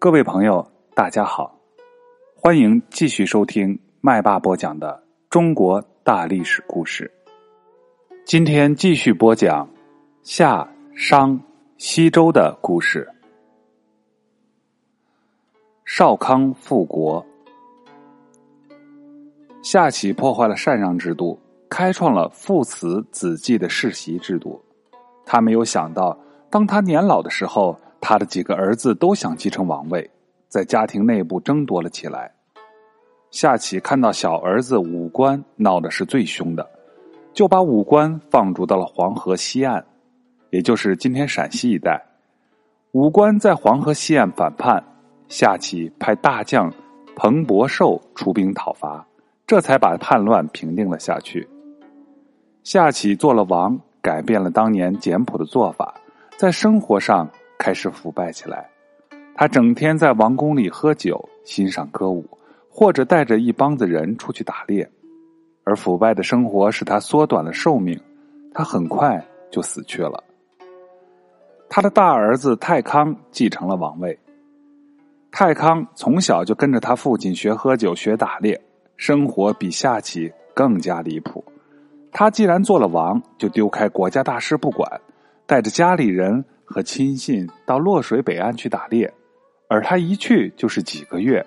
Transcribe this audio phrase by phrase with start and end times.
[0.00, 1.54] 各位朋友，大家好，
[2.34, 7.12] 欢迎继续收听麦霸播讲的中国大历史故事。
[8.24, 9.68] 今天继续播讲
[10.22, 10.66] 夏
[10.96, 11.38] 商
[11.76, 13.06] 西周的故事。
[15.84, 17.22] 少康复国，
[19.62, 21.38] 夏启破坏了禅让制度，
[21.68, 24.58] 开创了父慈子继的世袭制度。
[25.26, 27.78] 他没有想到，当他年老的时候。
[28.00, 30.10] 他的几个儿子都想继承王位，
[30.48, 32.32] 在家庭内部争夺了起来。
[33.30, 36.68] 夏启看到小儿子武官闹的是最凶的，
[37.32, 39.84] 就把武官放逐到了黄河西岸，
[40.50, 42.02] 也就是今天陕西一带。
[42.92, 44.82] 武官在黄河西岸反叛，
[45.28, 46.72] 夏启派大将
[47.14, 49.06] 彭伯寿出兵讨伐，
[49.46, 51.48] 这才把叛乱平定了下去。
[52.64, 55.94] 夏启做了王，改变了当年简朴的做法，
[56.36, 57.30] 在生活上。
[57.60, 58.70] 开始腐败起来，
[59.34, 62.24] 他整天在王宫里喝酒、欣赏歌舞，
[62.70, 64.90] 或者带着一帮子人出去打猎，
[65.62, 68.00] 而腐败的生活使他缩短了寿命，
[68.54, 70.24] 他很快就死去了。
[71.68, 74.18] 他的大儿子泰康继承了王位。
[75.30, 78.58] 泰康从小就跟着他父亲学喝酒、学打猎，
[78.96, 81.44] 生活比夏启更加离谱。
[82.10, 84.98] 他既然做了王，就丢开国家大事不管，
[85.46, 86.42] 带着家里人。
[86.72, 89.12] 和亲信到洛水北岸去打猎，
[89.68, 91.44] 而他一去就是几个月，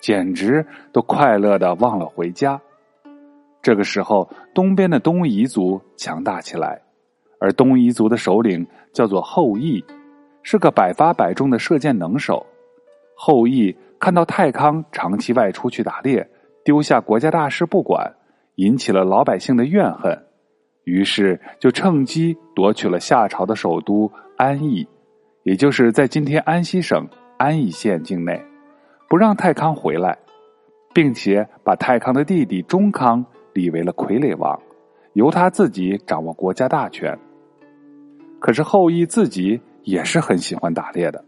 [0.00, 2.58] 简直都快乐的忘了回家。
[3.60, 6.80] 这个时候，东边的东夷族强大起来，
[7.38, 9.84] 而东夷族的首领叫做后羿，
[10.42, 12.46] 是个百发百中的射箭能手。
[13.14, 16.26] 后羿看到太康长期外出去打猎，
[16.64, 18.14] 丢下国家大事不管，
[18.56, 20.26] 引起了老百姓的怨恨，
[20.84, 24.10] 于是就趁机夺取了夏朝的首都。
[24.36, 24.84] 安邑，
[25.44, 27.06] 也就是在今天安西省
[27.38, 28.44] 安邑县境内，
[29.08, 30.18] 不让太康回来，
[30.92, 34.60] 并且把太康的弟弟中康立为了傀儡王，
[35.12, 37.16] 由他自己掌握国家大权。
[38.40, 41.24] 可是后羿自己也是很喜欢打猎的，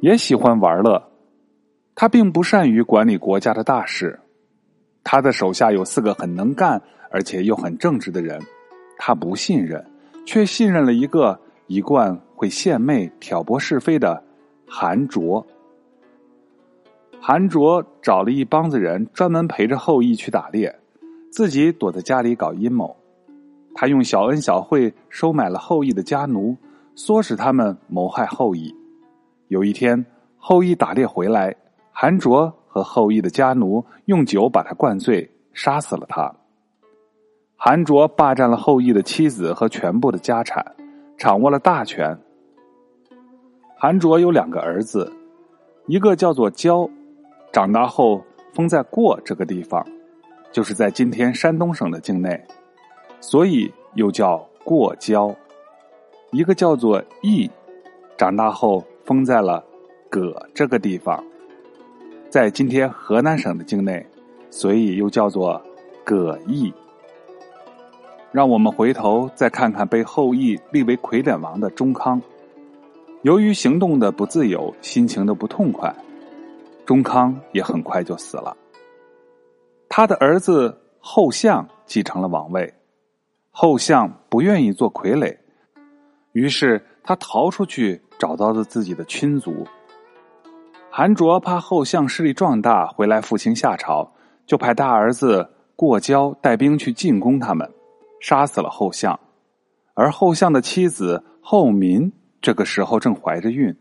[0.00, 1.10] 也喜欢玩乐，
[1.94, 4.18] 他并不善于管理国家的大事。
[5.04, 6.80] 他的手下有四个很能干
[7.10, 8.40] 而且又很正直的人，
[8.98, 9.84] 他不信任，
[10.24, 12.18] 却信任了一个一贯。
[12.38, 14.22] 会献媚、挑拨是非的
[14.68, 15.46] 韩卓。
[17.18, 20.78] 韩卓找了一帮子人，专门陪着后羿去打猎，
[21.32, 22.94] 自己躲在家里搞阴谋。
[23.74, 26.54] 他用小恩小惠收买了后羿的家奴，
[26.94, 28.70] 唆使他们谋害后羿。
[29.48, 30.04] 有一天，
[30.36, 31.56] 后羿打猎回来，
[31.90, 36.30] 韩卓和后羿的家奴用酒把他灌醉，杀死了他。
[37.58, 40.76] 韩卓霸占了后羿的妻子和全部的家产，
[41.16, 42.16] 掌握了大权。
[43.78, 45.10] 韩卓有两个儿子，
[45.86, 46.88] 一个叫做焦，
[47.50, 48.22] 长大后
[48.52, 49.84] 封在过这个地方，
[50.52, 52.44] 就是在今天山东省的境内，
[53.22, 55.34] 所以又叫过焦；
[56.32, 57.50] 一个叫做义，
[58.18, 59.64] 长大后封在了
[60.10, 61.24] 葛这个地方，
[62.28, 64.06] 在今天河南省的境内，
[64.50, 65.60] 所以又叫做
[66.04, 66.72] 葛义。
[68.36, 72.20] 让我们回头再看看被后羿立为傀儡王的中康。
[73.22, 75.90] 由于行动的不自由，心情的不痛快，
[76.84, 78.54] 中康也很快就死了。
[79.88, 82.74] 他的儿子后相继承了王位，
[83.50, 85.34] 后相不愿意做傀儡，
[86.32, 89.66] 于是他逃出去，找到了自己的亲族。
[90.90, 94.12] 韩卓怕后相势力壮大，回来复兴夏朝，
[94.44, 97.66] 就派大儿子过交带兵去进攻他们，
[98.20, 99.18] 杀死了后相，
[99.94, 102.12] 而后相的妻子后民。
[102.42, 103.74] 这个时候正怀着孕，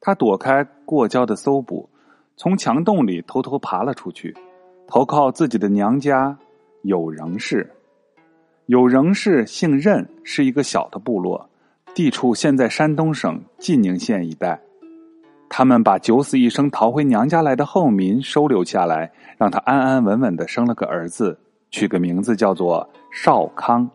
[0.00, 1.88] 他躲开过交的搜捕，
[2.36, 4.36] 从墙洞里偷偷爬了出去，
[4.88, 6.36] 投靠自己的娘家
[6.82, 7.70] 有仍氏。
[8.66, 11.48] 有仍氏姓任，是一个小的部落，
[11.94, 14.60] 地处现在山东省晋宁县一带。
[15.48, 21.38] 他们把九死一生逃回娘家来的后民收留下来，让他安安稳稳的生了个儿子，
[21.70, 23.88] 取个名字叫做少康。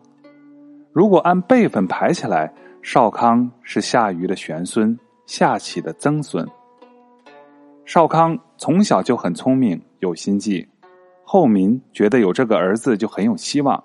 [0.92, 2.52] 如果按辈分排起来。
[2.84, 4.94] 少康是夏禹的玄孙，
[5.24, 6.46] 夏启的曾孙。
[7.86, 10.68] 少康从小就很聪明，有心计。
[11.24, 13.82] 后民觉得有这个儿子就很有希望，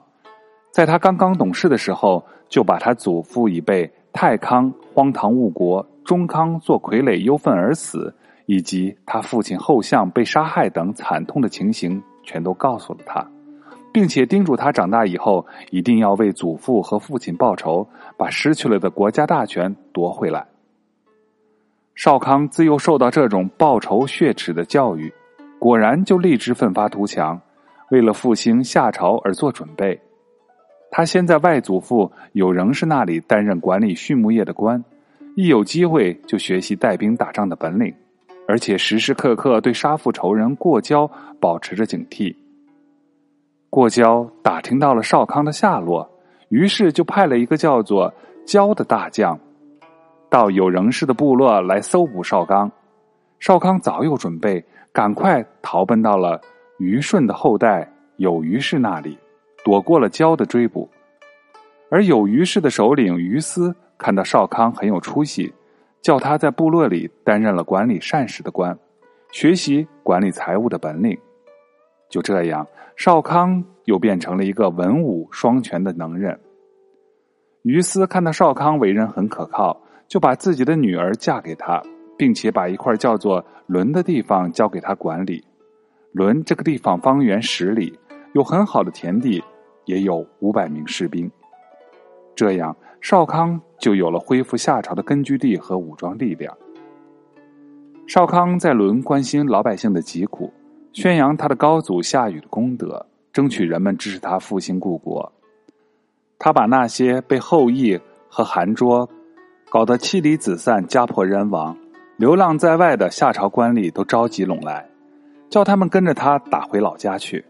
[0.69, 8.13] 在他刚刚懂事的时候，就把他祖父已被太康荒唐误国，中康做傀儡忧愤而死，
[8.47, 13.25] 以及他父亲后相被杀害等惨痛的情形，全都告诉了他。
[13.91, 17.87] 并且叮嘱他长大以后一定要为祖父和父亲报仇，
[18.17, 20.45] 把失去了的国家大权夺回来。
[21.95, 25.13] 少康自幼受到这种报仇雪耻的教育，
[25.59, 27.39] 果然就立志奋发图强，
[27.91, 29.99] 为了复兴夏朝而做准备。
[30.91, 34.83] 他先在外祖父有仍氏那里担任管理畜牧业的官，
[35.35, 37.93] 一有机会就学习带兵打仗的本领，
[38.47, 41.09] 而且时时刻刻对杀父仇人过交
[41.39, 42.33] 保持着警惕。
[43.69, 46.09] 过交打听到了少康的下落，
[46.49, 48.13] 于是就派了一个叫做
[48.45, 49.39] 焦的大将，
[50.29, 52.71] 到有仍氏的部落来搜捕少康。
[53.39, 56.41] 少康早有准备，赶快逃奔到了
[56.77, 59.17] 虞舜的后代有虞氏那里。
[59.61, 60.89] 躲过了焦的追捕，
[61.91, 65.53] 而有虞氏的首领于斯看到少康很有出息，
[66.01, 68.75] 叫他在部落里担任了管理膳食的官，
[69.33, 71.15] 学习管理财务的本领。
[72.09, 76.39] 就这样，少康又变成了一个文武双全的能人。
[77.61, 81.81] 于斯看到少康为人很可靠，就把自己的女儿嫁给他，
[82.17, 85.43] 并且把一块叫做伦的地方交给他管理。
[86.11, 87.97] 伦这个地方方圆十里。
[88.33, 89.43] 有很好的田地，
[89.85, 91.31] 也有五百名士兵，
[92.35, 96.55] 这样少康就有了恢复夏朝的根据地和武装力量。
[98.05, 100.53] 少康在伦关心老百姓的疾苦，
[100.91, 105.31] 宣扬他的高祖夏禹的功德，争取人们支持他复兴故国。
[106.37, 109.09] 他把那些被后羿和韩卓
[109.69, 111.77] 搞得妻离子散、家破人亡、
[112.17, 114.89] 流浪在外的夏朝官吏都召集拢来，
[115.49, 117.45] 叫他们跟着他打回老家去。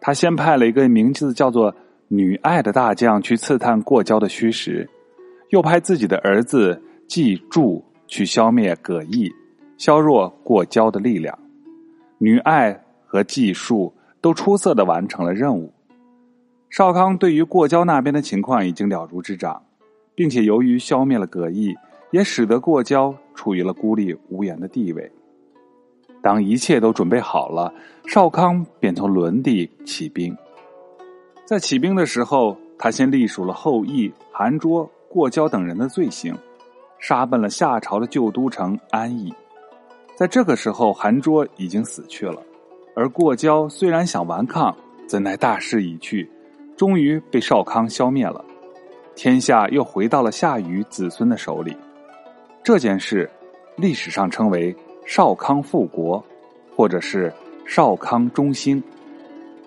[0.00, 1.74] 他先派了一个名字叫做
[2.08, 4.88] 女爱的大将去刺探过交的虚实，
[5.50, 9.30] 又派自己的儿子季柱去消灭葛毅，
[9.78, 11.38] 削弱过交的力量。
[12.24, 13.92] 女爱和技术
[14.22, 15.70] 都出色的完成了任务。
[16.70, 19.62] 少康对于过交那边的情况已经了如指掌，
[20.14, 21.76] 并且由于消灭了葛毅，
[22.12, 25.12] 也使得过交处于了孤立无援的地位。
[26.22, 27.70] 当一切都准备好了，
[28.06, 30.34] 少康便从伦地起兵。
[31.44, 36.34] 在起兵的时候，他先隶属了后羿、韩卓、过交等人的罪行，
[36.98, 39.30] 杀奔了夏朝的旧都城安邑。
[40.16, 42.42] 在这个时候，韩卓已经死去了，
[42.94, 44.76] 而过交虽然想顽抗，
[45.06, 46.30] 怎奈大势已去，
[46.76, 48.44] 终于被少康消灭了。
[49.14, 51.76] 天下又回到了夏禹子孙的手里。
[52.62, 53.30] 这件事，
[53.76, 54.74] 历史上称为。
[55.06, 56.24] 少康复国，
[56.74, 57.30] 或者是
[57.66, 58.82] 少康中兴。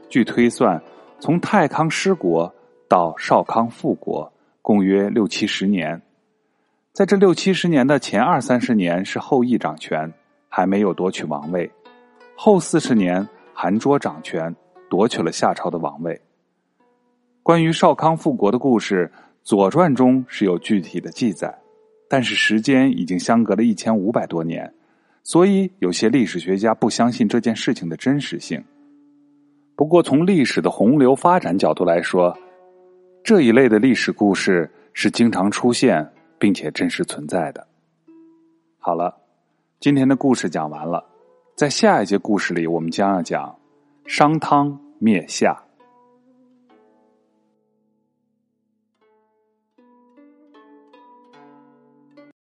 [0.09, 0.81] 据推算，
[1.19, 2.51] 从太康失国
[2.89, 4.33] 到少康复国，
[4.63, 6.01] 共约六七十年。
[6.91, 10.11] 在这六七十年的前二三十年是后羿掌权，
[10.49, 11.69] 还没有夺取王位；
[12.35, 14.55] 后四十年，韩卓掌权，
[14.89, 16.19] 夺取了夏朝的王位。
[17.44, 19.11] 关于少康复国的故事，
[19.44, 21.57] 《左传》中是有具体的记载，
[22.09, 24.73] 但是时间已经相隔了一千五百多年。
[25.23, 28.63] 所以，有些历史学家不相信这件事情的真实性。
[29.75, 32.38] 不过，从历史的洪流发展角度来说，
[33.23, 36.09] 这一类的历史故事是经常出现
[36.39, 37.67] 并且真实存在的。
[38.79, 39.15] 好了，
[39.79, 41.06] 今天的故事讲完了，
[41.56, 43.56] 在下一节故事里，我们将要讲
[44.07, 45.66] 商汤灭夏。